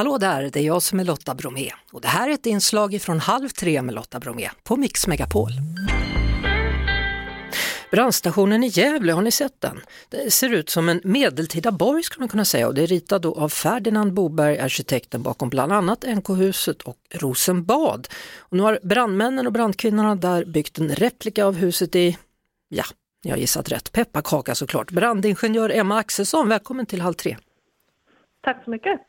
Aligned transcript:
Hallå 0.00 0.18
där, 0.18 0.50
det 0.52 0.60
är 0.60 0.64
jag 0.64 0.82
som 0.82 1.00
är 1.00 1.04
Lotta 1.04 1.34
Bromé 1.34 1.70
och 1.92 2.00
det 2.00 2.08
här 2.08 2.28
är 2.28 2.32
ett 2.32 2.46
inslag 2.46 3.02
från 3.02 3.20
Halv 3.20 3.48
tre 3.48 3.82
med 3.82 3.94
Lotta 3.94 4.20
Bromé 4.20 4.50
på 4.62 4.76
Mix 4.76 5.06
Megapol. 5.06 5.50
Brandstationen 7.90 8.64
i 8.64 8.66
Gävle, 8.66 9.12
har 9.12 9.22
ni 9.22 9.30
sett 9.30 9.60
den? 9.60 9.80
Det 10.08 10.30
ser 10.30 10.52
ut 10.52 10.70
som 10.70 10.88
en 10.88 11.00
medeltida 11.04 11.72
borg 11.72 12.02
skulle 12.02 12.22
man 12.22 12.28
kunna 12.28 12.44
säga 12.44 12.68
och 12.68 12.74
det 12.74 12.82
är 12.82 12.86
ritat 12.86 13.24
av 13.24 13.48
Ferdinand 13.48 14.12
Boberg, 14.12 14.58
arkitekten 14.58 15.22
bakom 15.22 15.48
bland 15.48 15.72
annat 15.72 16.04
NK-huset 16.08 16.82
och 16.82 16.96
Rosenbad. 17.10 18.08
Och 18.38 18.56
nu 18.56 18.62
har 18.62 18.78
brandmännen 18.82 19.46
och 19.46 19.52
brandkvinnorna 19.52 20.14
där 20.14 20.44
byggt 20.44 20.78
en 20.78 20.88
replika 20.88 21.44
av 21.44 21.54
huset 21.54 21.96
i, 21.96 22.18
ja, 22.68 22.84
ni 23.24 23.30
har 23.30 23.38
gissat 23.38 23.72
rätt, 23.72 23.92
pepparkaka 23.92 24.54
såklart. 24.54 24.90
Brandingenjör 24.90 25.70
Emma 25.70 25.98
Axelsson, 25.98 26.48
välkommen 26.48 26.86
till 26.86 27.00
Halv 27.00 27.14
tre. 27.14 27.36
Tack 28.42 28.64
så 28.64 28.70
mycket. 28.70 29.00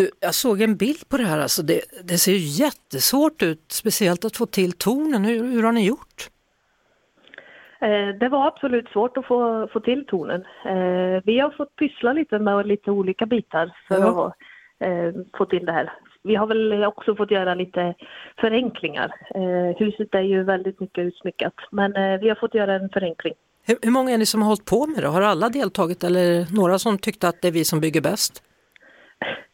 Du, 0.00 0.10
jag 0.20 0.34
såg 0.34 0.60
en 0.60 0.76
bild 0.76 1.08
på 1.08 1.16
det 1.16 1.22
här, 1.22 1.38
alltså 1.38 1.62
det, 1.62 1.80
det 2.04 2.18
ser 2.18 2.32
jättesvårt 2.62 3.42
ut, 3.42 3.72
speciellt 3.72 4.24
att 4.24 4.36
få 4.36 4.46
till 4.46 4.72
tonen. 4.72 5.24
Hur, 5.24 5.44
hur 5.52 5.62
har 5.62 5.72
ni 5.72 5.86
gjort? 5.86 6.28
Eh, 7.80 8.08
det 8.20 8.28
var 8.28 8.46
absolut 8.46 8.88
svårt 8.88 9.16
att 9.16 9.26
få, 9.26 9.68
få 9.72 9.80
till 9.80 10.06
tonen. 10.06 10.40
Eh, 10.64 11.22
vi 11.24 11.38
har 11.38 11.54
fått 11.56 11.76
pyssla 11.76 12.12
lite 12.12 12.38
med 12.38 12.66
lite 12.66 12.90
olika 12.90 13.26
bitar 13.26 13.76
för 13.88 13.98
ja. 13.98 14.26
att 14.26 14.34
eh, 14.86 15.22
få 15.38 15.44
till 15.44 15.66
det 15.66 15.72
här. 15.72 15.92
Vi 16.22 16.34
har 16.34 16.46
väl 16.46 16.84
också 16.84 17.16
fått 17.16 17.30
göra 17.30 17.54
lite 17.54 17.94
förenklingar. 18.40 19.14
Huset 19.78 20.14
är 20.14 20.20
ju 20.20 20.42
väldigt 20.42 20.80
mycket 20.80 21.02
utsmyckat 21.02 21.54
men 21.70 21.92
vi 22.20 22.28
har 22.28 22.36
fått 22.40 22.54
göra 22.54 22.74
en 22.74 22.88
förenkling. 22.88 23.34
Hur, 23.66 23.76
hur 23.82 23.90
många 23.90 24.10
är 24.10 24.18
ni 24.18 24.26
som 24.26 24.42
har 24.42 24.48
hållit 24.48 24.64
på 24.64 24.86
med 24.86 25.02
det? 25.02 25.08
Har 25.08 25.22
alla 25.22 25.48
deltagit 25.48 26.04
eller 26.04 26.56
några 26.56 26.78
som 26.78 26.98
tyckte 26.98 27.28
att 27.28 27.42
det 27.42 27.48
är 27.48 27.52
vi 27.52 27.64
som 27.64 27.80
bygger 27.80 28.00
bäst? 28.00 28.42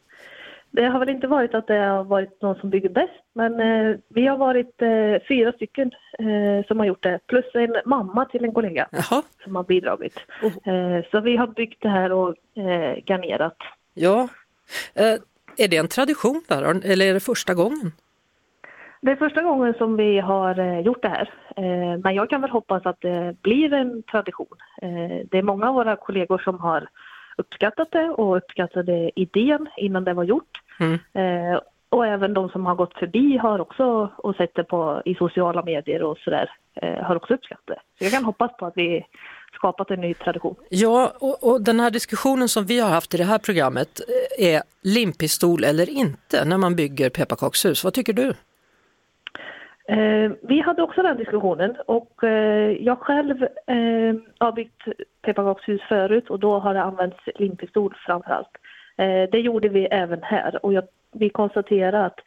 Det 0.76 0.86
har 0.86 0.98
väl 0.98 1.08
inte 1.08 1.26
varit 1.26 1.54
att 1.54 1.66
det 1.66 1.78
har 1.78 2.04
varit 2.04 2.42
någon 2.42 2.56
som 2.56 2.70
bygger 2.70 2.88
bäst, 2.88 3.22
men 3.32 3.60
eh, 3.60 3.96
vi 4.08 4.26
har 4.26 4.36
varit 4.36 4.82
eh, 4.82 5.26
fyra 5.28 5.52
stycken 5.52 5.90
eh, 6.18 6.66
som 6.66 6.78
har 6.78 6.86
gjort 6.86 7.02
det, 7.02 7.18
plus 7.26 7.44
en 7.54 7.76
mamma 7.84 8.24
till 8.24 8.44
en 8.44 8.54
kollega 8.54 8.88
Jaha. 8.92 9.22
som 9.44 9.56
har 9.56 9.64
bidragit. 9.64 10.18
Oh. 10.42 10.52
så 11.10 11.20
vi 11.20 11.36
har 11.36 11.46
byggt 11.46 11.82
det 11.82 11.88
här 11.88 12.12
och 12.12 12.34
eh, 12.56 12.96
garnerat. 13.06 13.56
Ja, 13.94 14.28
eh, 14.94 15.14
är 15.56 15.68
det 15.68 15.76
en 15.76 15.88
tradition 15.88 16.42
där, 16.48 16.62
eller 16.84 17.06
är 17.06 17.14
det 17.14 17.20
första 17.20 17.54
gången? 17.54 17.92
Det 19.00 19.10
är 19.10 19.16
första 19.16 19.42
gången 19.42 19.74
som 19.74 19.96
vi 19.96 20.18
har 20.18 20.58
eh, 20.58 20.80
gjort 20.80 21.02
det 21.02 21.08
här. 21.08 21.30
Men 22.02 22.14
jag 22.14 22.30
kan 22.30 22.40
väl 22.40 22.50
hoppas 22.50 22.86
att 22.86 23.00
det 23.00 23.36
blir 23.42 23.72
en 23.72 24.02
tradition. 24.02 24.56
Det 25.30 25.38
är 25.38 25.42
många 25.42 25.68
av 25.68 25.74
våra 25.74 25.96
kollegor 25.96 26.38
som 26.38 26.58
har 26.58 26.88
uppskattat 27.36 27.88
det 27.92 28.08
och 28.08 28.36
uppskattade 28.36 29.10
idén 29.14 29.68
innan 29.76 30.04
det 30.04 30.14
var 30.14 30.24
gjort. 30.24 30.60
Mm. 30.80 30.94
Eh, 30.94 31.60
och 31.88 32.06
även 32.06 32.34
de 32.34 32.48
som 32.48 32.66
har 32.66 32.74
gått 32.74 32.94
förbi 32.98 33.36
har 33.36 33.58
också 33.58 34.10
och 34.16 34.36
sett 34.36 34.54
det 34.54 34.64
på, 34.64 35.02
i 35.04 35.14
sociala 35.14 35.62
medier 35.62 36.02
och 36.02 36.18
sådär 36.18 36.50
eh, 36.82 37.04
har 37.04 37.16
också 37.16 37.34
uppskattat 37.34 37.66
det. 37.66 37.80
Så 37.98 38.04
jag 38.04 38.12
kan 38.12 38.24
hoppas 38.24 38.56
på 38.56 38.66
att 38.66 38.76
vi 38.76 39.06
skapat 39.54 39.90
en 39.90 40.00
ny 40.00 40.14
tradition. 40.14 40.54
Ja, 40.68 41.12
och, 41.20 41.50
och, 41.50 41.62
den 41.62 41.80
här 41.80 41.90
diskussionen 41.90 42.48
som 42.48 42.64
vi 42.64 42.80
har 42.80 42.90
haft 42.90 43.14
i 43.14 43.16
det 43.16 43.24
här 43.24 43.38
programmet 43.38 44.00
eh, 44.38 44.54
är 44.54 44.62
limpistol 44.82 45.64
eller 45.64 45.90
inte 45.90 46.44
när 46.44 46.58
man 46.58 46.76
bygger 46.76 47.10
pepparkakshus. 47.10 47.84
Vad 47.84 47.94
tycker 47.94 48.12
du? 48.12 48.28
Eh, 49.88 50.32
vi 50.42 50.60
hade 50.60 50.82
också 50.82 51.02
den 51.02 51.16
diskussionen 51.16 51.76
och 51.86 52.24
eh, 52.24 52.70
jag 52.80 52.98
själv 52.98 53.42
eh, 53.42 54.14
har 54.38 54.52
byggt 54.52 54.82
pepparkakshus 55.22 55.80
förut 55.88 56.30
och 56.30 56.40
då 56.40 56.58
har 56.58 56.74
det 56.74 56.82
använts 56.82 57.18
limpistol 57.34 57.94
framför 58.06 58.30
allt. 58.30 58.50
Eh, 58.54 58.60
det 59.30 59.38
gjorde 59.40 59.68
vi 59.68 59.84
även 59.84 60.22
här 60.22 60.64
och 60.64 60.72
jag, 60.72 60.84
vi 61.12 61.30
konstaterade 61.30 62.04
att 62.04 62.20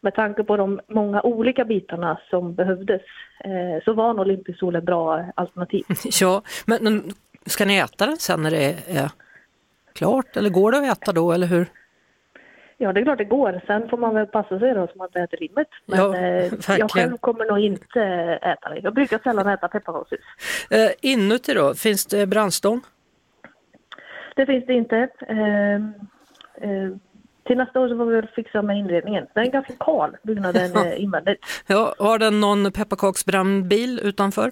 med 0.00 0.14
tanke 0.14 0.44
på 0.44 0.56
de 0.56 0.80
många 0.86 1.22
olika 1.22 1.64
bitarna 1.64 2.20
som 2.30 2.54
behövdes 2.54 3.02
eh, 3.44 3.84
så 3.84 3.92
var 3.92 4.14
nog 4.14 4.26
limpistol 4.26 4.76
ett 4.76 4.84
bra 4.84 5.24
alternativ. 5.34 5.84
Ja, 6.20 6.42
men, 6.66 7.12
ska 7.46 7.64
ni 7.64 7.76
äta 7.76 8.06
den 8.06 8.16
sen 8.16 8.42
när 8.42 8.50
det 8.50 8.76
är 8.88 9.10
klart 9.92 10.36
eller 10.36 10.50
går 10.50 10.72
det 10.72 10.78
att 10.78 11.02
äta 11.02 11.12
då 11.12 11.32
eller 11.32 11.46
hur? 11.46 11.66
Ja, 12.80 12.92
det 12.92 13.00
är 13.00 13.04
klart 13.04 13.18
det 13.18 13.24
går. 13.24 13.60
Sen 13.66 13.88
får 13.88 13.98
man 13.98 14.14
väl 14.14 14.26
passa 14.26 14.58
sig 14.58 14.74
då 14.74 14.86
så 14.86 14.98
man 14.98 15.06
inte 15.06 15.20
äter 15.20 15.38
limmet. 15.38 15.68
Men 15.86 15.98
ja, 15.98 16.16
eh, 16.16 16.78
jag 16.78 16.90
själv 16.90 17.16
kommer 17.16 17.44
nog 17.44 17.58
inte 17.58 18.02
äta 18.42 18.68
det. 18.68 18.80
Jag 18.82 18.94
brukar 18.94 19.18
sällan 19.18 19.48
äta 19.48 19.68
pepparkakshus. 19.68 20.20
Eh, 20.70 20.90
inuti 21.12 21.54
då, 21.54 21.74
finns 21.74 22.06
det 22.06 22.26
brandstång? 22.26 22.80
Det 24.36 24.46
finns 24.46 24.66
det 24.66 24.74
inte. 24.74 25.08
Eh, 25.28 25.38
eh, 25.38 25.80
till 27.48 27.56
nästa 27.56 27.80
år 27.80 27.88
så 27.88 27.96
får 27.96 28.04
vi 28.04 28.14
väl 28.14 28.28
fixa 28.36 28.62
med 28.62 28.78
inredningen. 28.78 29.26
Den 29.34 29.44
är 29.44 29.50
ganska 29.50 29.72
kal, 29.80 30.16
byggnaden 30.22 30.76
eh, 30.76 31.02
invändigt. 31.02 31.40
Ja, 31.66 31.94
har 31.98 32.18
den 32.18 32.40
någon 32.40 32.72
pepparkaksbrandbil 32.72 34.00
utanför? 34.02 34.50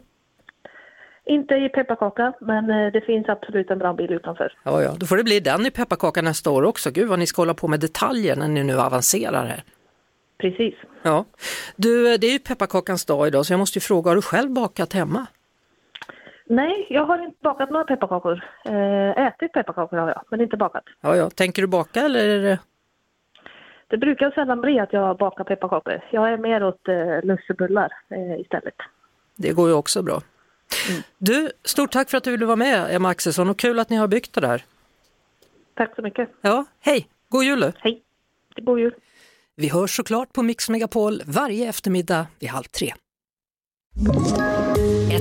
Inte 1.24 1.54
i 1.54 1.68
pepparkaka, 1.68 2.32
men 2.40 2.70
eh, 2.70 2.92
det 2.92 3.00
finns 3.00 3.28
absolut 3.28 3.70
en 3.70 3.78
brandbil 3.78 4.12
utanför. 4.12 4.52
Ja, 4.62 4.82
ja, 4.82 4.94
då 4.98 5.06
får 5.06 5.16
det 5.16 5.24
bli 5.24 5.40
den 5.40 5.66
i 5.66 5.70
pepparkaka 5.70 6.22
nästa 6.22 6.50
år 6.50 6.62
också. 6.62 6.90
Gud 6.90 7.08
vad 7.08 7.18
ni 7.18 7.26
ska 7.26 7.42
hålla 7.42 7.54
på 7.54 7.68
med 7.68 7.80
detaljer 7.80 8.36
när 8.36 8.48
ni 8.48 8.64
nu 8.64 8.80
avancerar 8.80 9.46
här. 9.46 9.62
Precis. 10.38 10.74
Ja. 11.02 11.24
Du, 11.76 12.12
eh, 12.12 12.18
det 12.20 12.26
är 12.26 12.32
ju 12.32 12.38
pepparkakans 12.38 13.04
dag 13.04 13.26
idag 13.26 13.46
så 13.46 13.52
jag 13.52 13.58
måste 13.58 13.76
ju 13.76 13.80
fråga, 13.80 14.10
har 14.10 14.16
du 14.16 14.22
själv 14.22 14.50
bakat 14.50 14.92
hemma? 14.92 15.26
Nej, 16.48 16.86
jag 16.90 17.04
har 17.04 17.24
inte 17.24 17.38
bakat 17.42 17.70
några 17.70 17.84
pepparkakor. 17.84 18.44
Äh, 18.64 19.26
ätit 19.26 19.52
pepparkakor 19.52 19.96
har 19.96 20.08
jag, 20.08 20.22
men 20.30 20.40
inte 20.40 20.56
bakat. 20.56 20.84
Ja, 21.00 21.16
ja. 21.16 21.30
Tänker 21.30 21.62
du 21.62 21.68
baka 21.68 22.00
eller? 22.00 22.58
Det... 23.88 23.96
brukar 23.96 24.30
sällan 24.30 24.60
bli 24.60 24.80
att 24.80 24.92
jag 24.92 25.16
bakar 25.16 25.44
pepparkakor. 25.44 26.00
Jag 26.10 26.32
är 26.32 26.38
mer 26.38 26.64
åt 26.64 26.88
äh, 26.88 27.22
lussebullar 27.22 27.92
äh, 28.08 28.40
istället. 28.40 28.74
Det 29.36 29.52
går 29.52 29.68
ju 29.68 29.74
också 29.74 30.02
bra. 30.02 30.22
Mm. 30.90 31.02
Du, 31.18 31.50
stort 31.64 31.92
tack 31.92 32.10
för 32.10 32.18
att 32.18 32.24
du 32.24 32.30
ville 32.30 32.46
vara 32.46 32.56
med 32.56 32.94
Emma 32.94 33.08
Axelsson 33.08 33.50
och 33.50 33.58
kul 33.58 33.78
att 33.78 33.90
ni 33.90 33.96
har 33.96 34.08
byggt 34.08 34.34
det 34.34 34.40
där. 34.40 34.64
Tack 35.74 35.96
så 35.96 36.02
mycket. 36.02 36.30
Ja, 36.40 36.64
hej, 36.80 37.08
god 37.28 37.44
jul! 37.44 37.72
Hej, 37.78 38.02
god 38.56 38.78
jul! 38.78 38.94
Vi 39.56 39.68
hörs 39.68 39.96
såklart 39.96 40.32
på 40.32 40.42
Mix 40.42 40.68
Megapol 40.68 41.22
varje 41.26 41.68
eftermiddag 41.68 42.26
vid 42.38 42.50
halv 42.50 42.64
tre. 42.64 42.92